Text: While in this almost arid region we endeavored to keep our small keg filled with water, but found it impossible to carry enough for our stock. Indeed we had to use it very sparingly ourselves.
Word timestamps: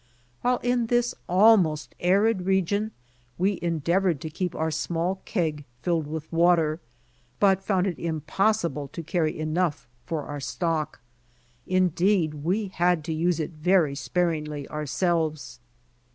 While 0.41 0.57
in 0.63 0.87
this 0.87 1.13
almost 1.29 1.93
arid 1.99 2.47
region 2.47 2.89
we 3.37 3.59
endeavored 3.61 4.19
to 4.21 4.31
keep 4.31 4.55
our 4.55 4.71
small 4.71 5.21
keg 5.25 5.63
filled 5.83 6.07
with 6.07 6.31
water, 6.33 6.79
but 7.39 7.61
found 7.61 7.85
it 7.85 7.99
impossible 7.99 8.87
to 8.93 9.03
carry 9.03 9.37
enough 9.37 9.87
for 10.07 10.23
our 10.23 10.39
stock. 10.39 11.01
Indeed 11.67 12.33
we 12.43 12.69
had 12.69 13.03
to 13.03 13.13
use 13.13 13.39
it 13.39 13.51
very 13.51 13.93
sparingly 13.93 14.67
ourselves. 14.69 15.59